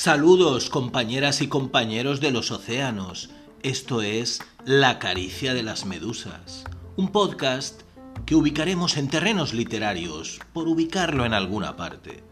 [0.00, 3.30] Saludos compañeras y compañeros de los océanos.
[3.64, 6.62] Esto es La caricia de las medusas,
[6.94, 7.82] un podcast
[8.24, 12.22] que ubicaremos en terrenos literarios, por ubicarlo en alguna parte.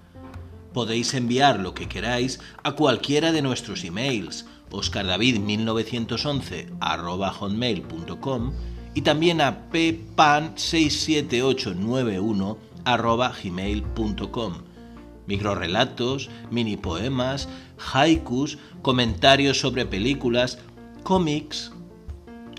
[0.73, 8.53] Podéis enviar lo que queráis a cualquiera de nuestros emails, oscardavid1911 hotmail.com
[8.95, 12.59] y también a ppan67891
[13.43, 14.76] gmail.com
[15.27, 17.49] microrelatos, mini poemas,
[17.93, 20.59] haikus, comentarios sobre películas,
[21.03, 21.73] cómics.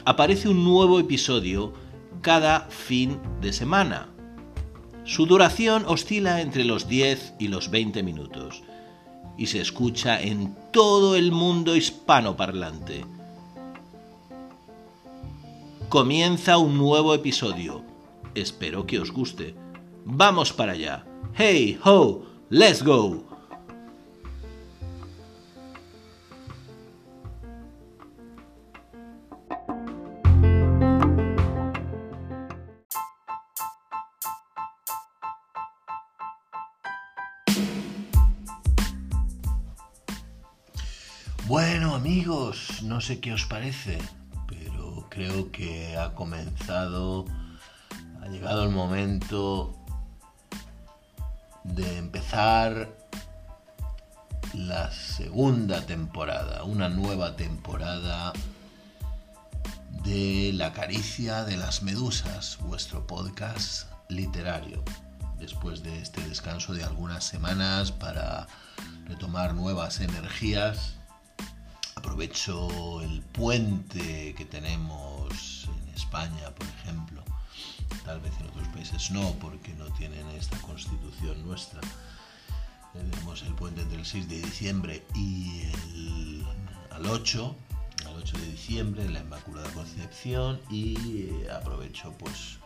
[0.05, 1.73] Aparece un nuevo episodio
[2.21, 4.09] cada fin de semana.
[5.03, 8.63] Su duración oscila entre los 10 y los 20 minutos
[9.38, 13.05] y se escucha en todo el mundo hispanoparlante.
[15.90, 17.84] Comienza un nuevo episodio.
[18.35, 19.55] Espero que os guste.
[20.04, 21.05] Vamos para allá.
[21.35, 23.26] Hey, ho, Let's go.
[41.48, 43.98] Bueno amigos, no sé qué os parece,
[44.48, 47.26] pero creo que ha comenzado,
[48.21, 49.76] ha llegado el momento
[51.77, 52.89] de empezar
[54.55, 58.33] la segunda temporada, una nueva temporada
[60.03, 64.83] de La caricia de las medusas, vuestro podcast literario.
[65.38, 68.47] Después de este descanso de algunas semanas para
[69.05, 70.95] retomar nuevas energías,
[71.95, 77.23] aprovecho el puente que tenemos en España, por ejemplo,
[78.06, 81.81] Tal vez en otros países no, porque no tienen esta constitución nuestra.
[82.94, 85.62] Tenemos el puente entre el 6 de diciembre y
[85.94, 86.46] el
[86.97, 87.56] al 8,
[88.07, 92.57] al 8 de diciembre, la Inmaculada Concepción, y eh, aprovecho pues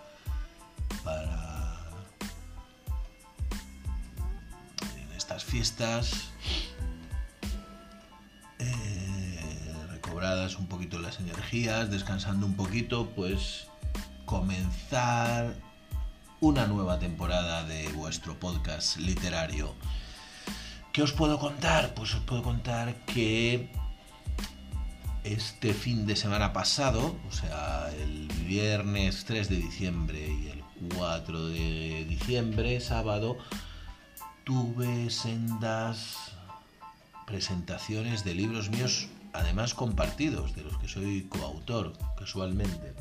[1.03, 1.81] para
[5.17, 6.29] estas fiestas
[8.59, 13.67] eh, recobradas un poquito las energías, descansando un poquito, pues
[14.31, 15.53] comenzar
[16.39, 19.75] una nueva temporada de vuestro podcast literario.
[20.93, 21.93] ¿Qué os puedo contar?
[21.95, 23.69] Pues os puedo contar que
[25.25, 30.63] este fin de semana pasado, o sea, el viernes 3 de diciembre y el
[30.95, 33.37] 4 de diciembre, sábado,
[34.45, 36.31] tuve sendas
[37.27, 42.93] presentaciones de libros míos, además compartidos, de los que soy coautor casualmente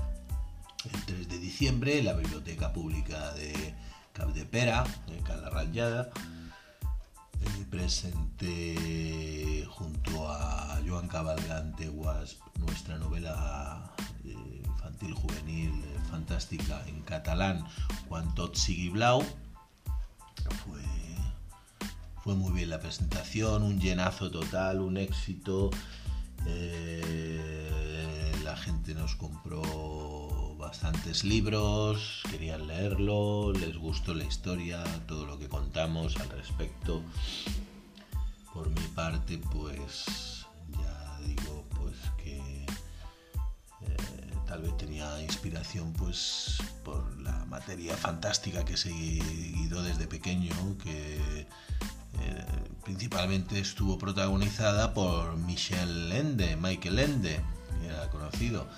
[0.84, 3.74] el 3 de diciembre la Biblioteca Pública de
[4.12, 6.10] Capdepera, en Cala Rayada.
[7.40, 13.92] Eh, presenté junto a Joan Cabalgante Wasp nuestra novela
[14.24, 17.66] eh, infantil juvenil eh, fantástica en catalán,
[18.08, 18.56] Juan Tot.
[20.64, 20.80] Fue,
[22.22, 25.70] fue muy bien la presentación, un llenazo total, un éxito.
[28.44, 30.19] la gente nos compró
[30.70, 37.02] bastantes libros, querían leerlo, les gustó la historia, todo lo que contamos al respecto.
[38.54, 40.46] Por mi parte, pues
[40.80, 43.96] ya digo, pues que eh,
[44.46, 50.54] tal vez tenía inspiración pues por la materia fantástica que he seguido desde pequeño,
[50.84, 51.16] que
[52.20, 52.44] eh,
[52.84, 57.40] principalmente estuvo protagonizada por Michel Ende, Michael Ende,
[57.84, 58.68] era conocido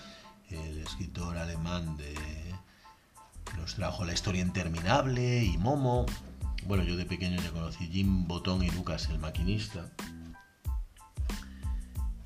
[0.55, 2.15] el escritor alemán de
[3.57, 6.07] nos trajo La historia interminable y Momo.
[6.67, 9.91] Bueno, yo de pequeño ya conocí Jim Botón y Lucas el maquinista.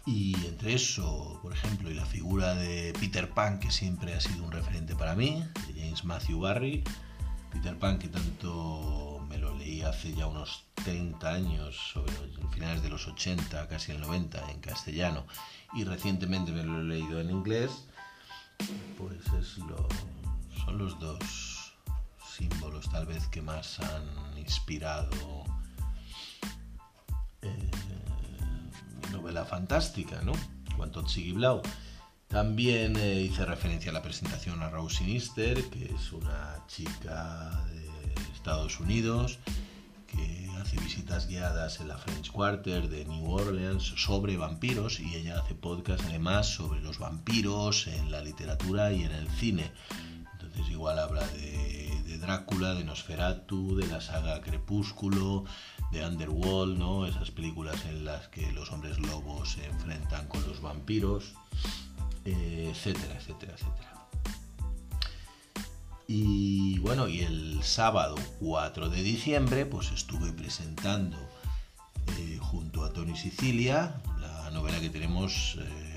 [0.05, 4.45] Y entre eso, por ejemplo, y la figura de Peter Pan, que siempre ha sido
[4.45, 6.85] un referente para mí, de James Matthew Barry.
[7.53, 12.13] Peter Pan, que tanto me lo leí hace ya unos 30 años, sobre
[12.53, 15.27] finales de los 80, casi el 90, en castellano.
[15.75, 17.89] Y recientemente me lo he leído en inglés
[18.99, 19.89] pues es lo,
[20.65, 21.75] son los dos
[22.37, 25.45] símbolos tal vez que más han inspirado
[27.43, 27.71] eh,
[29.03, 30.33] mi novela fantástica, ¿no?
[30.77, 31.05] Cuanto
[31.35, 31.63] Blau.
[32.29, 38.15] También eh, hice referencia a la presentación a Rose Sinister, que es una chica de
[38.35, 39.39] Estados Unidos
[40.77, 46.05] visitas guiadas en la French Quarter de New Orleans sobre vampiros y ella hace podcast
[46.05, 49.71] además sobre los vampiros en la literatura y en el cine.
[50.33, 55.45] Entonces igual habla de, de Drácula, de Nosferatu, de la saga Crepúsculo,
[55.93, 57.07] de Underworld, ¿no?
[57.07, 61.35] Esas películas en las que los hombres lobos se enfrentan con los vampiros,
[62.25, 63.96] eh, etcétera, etcétera, etcétera.
[66.09, 71.17] Y bueno, y el sábado 4 de diciembre, pues estuve presentando
[72.19, 75.97] eh, junto a Tony Sicilia la novela que tenemos eh,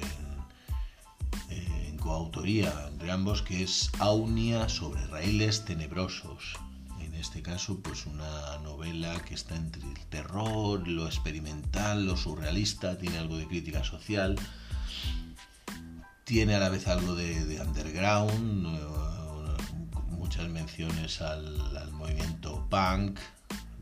[1.88, 6.56] en coautoría entre ambos, que es Aunia sobre raíles tenebrosos.
[7.00, 12.98] En este caso, pues una novela que está entre el terror, lo experimental, lo surrealista,
[12.98, 14.38] tiene algo de crítica social,
[16.24, 18.99] tiene a la vez algo de, underground
[21.22, 23.20] al, movimiento punk,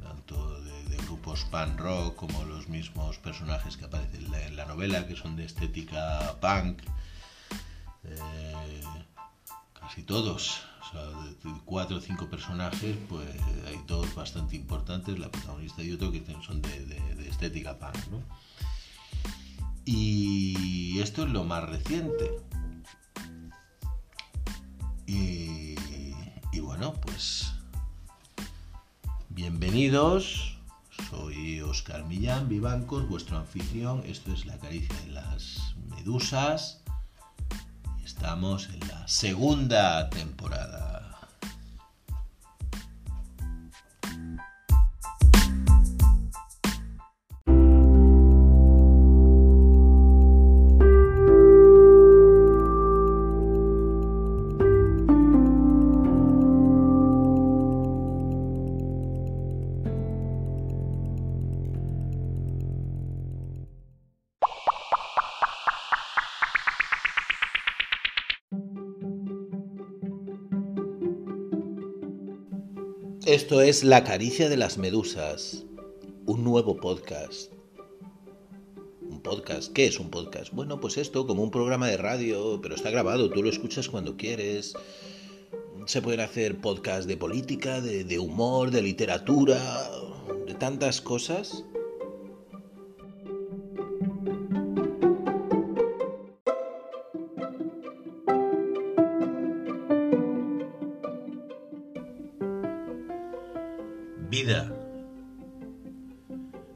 [0.01, 5.15] tanto de, grupos punk rock como los mismos personajes que aparecen en la, novela, que
[5.15, 6.81] son de estética punk.
[8.03, 8.83] Eh,
[9.79, 10.61] casi todos,
[11.43, 13.29] de, cuatro o cinco personajes, pues
[13.67, 18.23] hay dos bastante importantes, la protagonista y otro que son de, estética punk.
[19.85, 22.41] Y esto es lo más reciente.
[29.29, 30.57] Bienvenidos.
[31.09, 34.03] Soy Oscar Millán Vivancos, vuestro anfitrión.
[34.05, 36.81] Esto es La caricia de las medusas.
[38.03, 40.56] Estamos en la segunda temporada.
[73.27, 75.65] Esto es La caricia de las medusas,
[76.25, 77.51] un nuevo podcast.
[79.01, 79.73] ¿Un podcast?
[79.73, 80.53] ¿Qué es un podcast?
[80.53, 84.15] Bueno, pues esto, como un programa de radio, pero está grabado, tú lo escuchas cuando
[84.15, 84.75] quieres.
[85.87, 89.59] Se pueden hacer podcasts de política, de, de humor, de literatura,
[90.45, 91.65] de tantas cosas.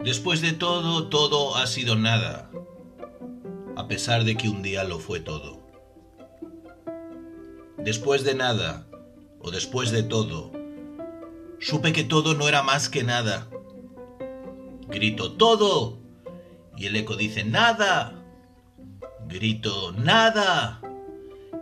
[0.03, 2.49] Después de todo, todo ha sido nada,
[3.75, 5.61] a pesar de que un día lo fue todo.
[7.77, 8.87] Después de nada,
[9.39, 10.51] o después de todo,
[11.59, 13.47] supe que todo no era más que nada.
[14.87, 15.99] Grito todo,
[16.75, 18.23] y el eco dice nada.
[19.27, 20.81] Grito nada,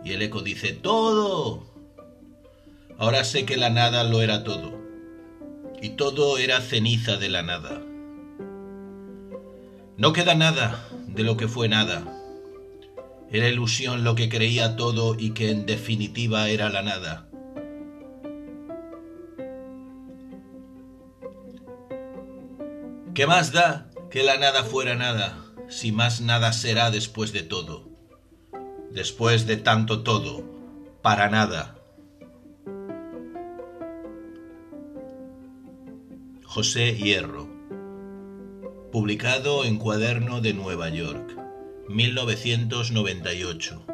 [0.02, 1.66] y el eco dice todo.
[2.96, 4.79] Ahora sé que la nada lo era todo
[5.82, 7.80] y todo era ceniza de la nada.
[9.96, 12.04] No queda nada de lo que fue nada.
[13.30, 17.28] Era ilusión lo que creía todo y que en definitiva era la nada.
[23.14, 25.36] ¿Qué más da que la nada fuera nada,
[25.68, 27.88] si más nada será después de todo?
[28.90, 30.42] Después de tanto todo,
[31.02, 31.79] para nada.
[36.52, 37.46] José Hierro.
[38.90, 41.36] Publicado en Cuaderno de Nueva York,
[41.88, 43.86] 1998.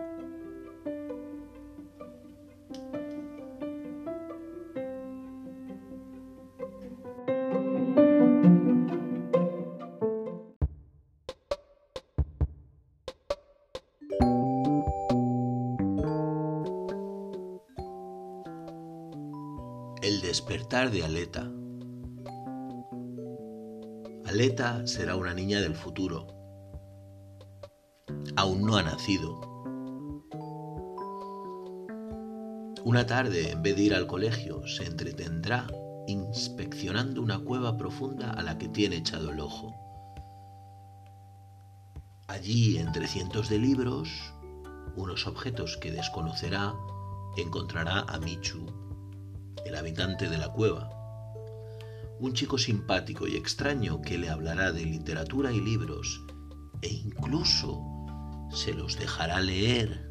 [20.00, 21.50] El despertar de Aleta
[24.36, 26.26] Aleta será una niña del futuro.
[28.36, 29.40] Aún no ha nacido.
[32.84, 35.66] Una tarde, en vez de ir al colegio, se entretendrá
[36.06, 39.74] inspeccionando una cueva profunda a la que tiene echado el ojo.
[42.28, 44.10] Allí, entre cientos de libros,
[44.96, 46.74] unos objetos que desconocerá,
[47.38, 48.66] encontrará a Michu,
[49.64, 50.95] el habitante de la cueva
[52.18, 56.24] un chico simpático y extraño que le hablará de literatura y libros
[56.82, 57.82] e incluso
[58.50, 60.06] se los dejará leer.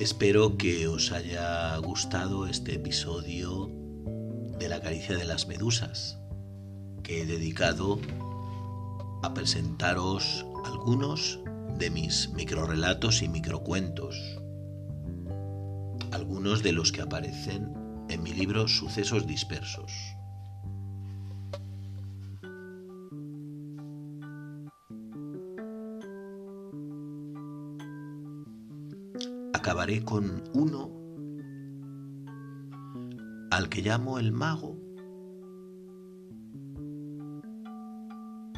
[0.00, 3.81] Espero que os haya gustado este episodio
[4.82, 6.18] caricia de las medusas,
[7.02, 8.00] que he dedicado
[9.22, 11.38] a presentaros algunos
[11.78, 14.16] de mis microrelatos y microcuentos,
[16.10, 17.72] algunos de los que aparecen
[18.08, 19.92] en mi libro Sucesos Dispersos.
[29.54, 31.01] acabaré con uno
[33.52, 34.78] al que llamo el mago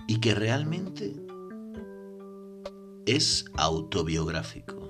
[0.06, 1.16] y que realmente
[3.04, 4.88] es autobiográfico.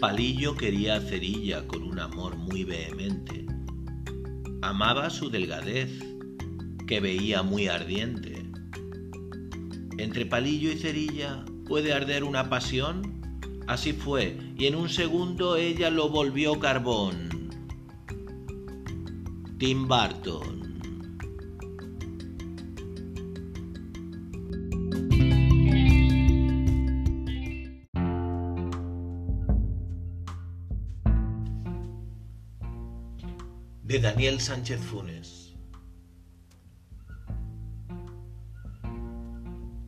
[0.00, 3.46] Palillo quería Cerilla con un amor muy vehemente
[4.64, 5.90] Amaba su delgadez,
[6.92, 8.34] que veía muy ardiente.
[9.96, 13.22] Entre palillo y cerilla puede arder una pasión.
[13.66, 17.48] Así fue, y en un segundo ella lo volvió carbón.
[19.58, 20.60] Tim Burton.
[33.82, 35.41] de Daniel Sánchez Funes.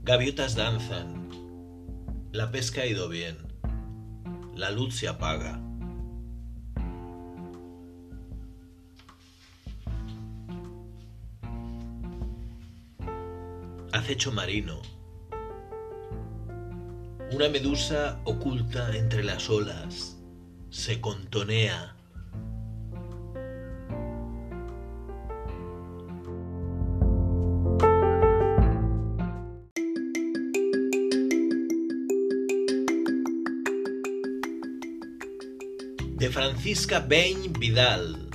[0.04, 1.30] Gaviotas danzan,
[2.30, 3.38] la pesca ha ido bien,
[4.54, 5.58] la luz se apaga.
[13.92, 14.82] Acecho marino.
[17.32, 20.18] Una medusa oculta entre las olas
[20.68, 21.93] se contonea
[36.24, 38.30] de Francisca Bain Vidal.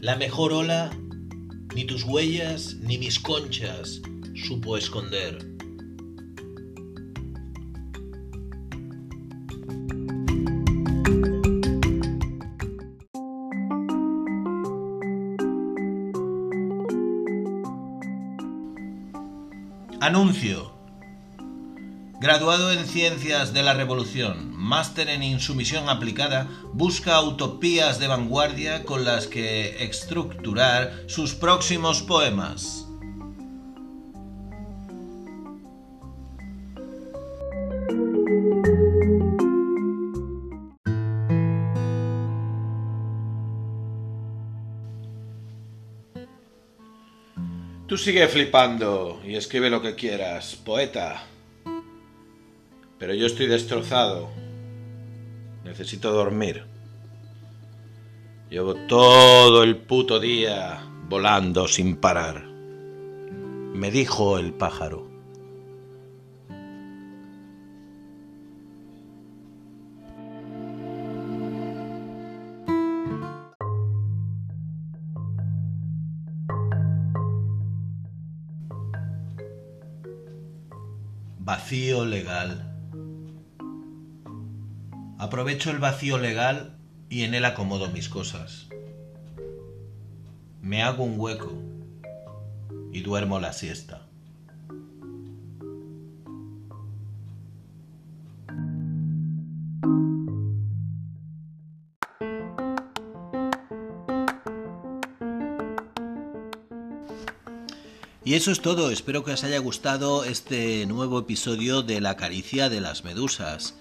[0.00, 0.92] La mejor ola,
[1.74, 4.00] ni tus huellas ni mis conchas
[4.36, 5.38] supo esconder.
[20.00, 20.73] Anuncio.
[22.20, 29.04] Graduado en Ciencias de la Revolución, máster en Insumisión Aplicada, busca utopías de vanguardia con
[29.04, 32.86] las que estructurar sus próximos poemas.
[47.86, 51.33] Tú sigue flipando y escribe lo que quieras, poeta.
[53.04, 54.30] Pero yo estoy destrozado.
[55.62, 56.64] Necesito dormir.
[58.48, 62.46] Llevo todo el puto día volando sin parar.
[62.46, 65.06] Me dijo el pájaro.
[81.40, 82.73] Vacío legal.
[85.24, 86.76] Aprovecho el vacío legal
[87.08, 88.68] y en él acomodo mis cosas.
[90.60, 91.62] Me hago un hueco
[92.92, 94.06] y duermo la siesta.
[108.26, 112.68] Y eso es todo, espero que os haya gustado este nuevo episodio de La caricia
[112.68, 113.74] de las medusas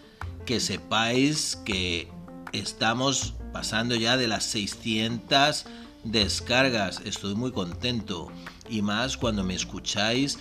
[0.45, 2.09] que sepáis que
[2.51, 5.65] estamos pasando ya de las 600
[6.03, 7.01] descargas.
[7.05, 8.31] Estoy muy contento.
[8.69, 10.39] Y más cuando me escucháis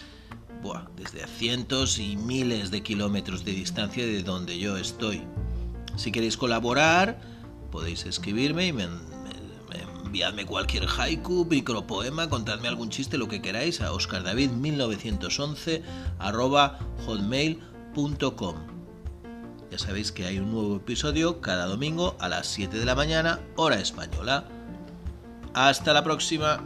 [0.96, 5.22] desde cientos y miles de kilómetros de distancia de donde yo estoy.
[5.96, 7.20] Si queréis colaborar,
[7.72, 8.88] podéis escribirme y me,
[10.04, 15.82] enviadme cualquier haiku, micropoema, contadme algún chiste, lo que queráis a oscardavid1911
[17.06, 18.71] hotmail.com.
[19.72, 23.40] Ya sabéis que hay un nuevo episodio cada domingo a las 7 de la mañana,
[23.56, 24.44] hora española.
[25.54, 26.62] Hasta la próxima.